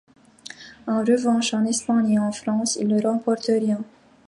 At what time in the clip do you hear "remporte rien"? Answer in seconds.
3.03-3.83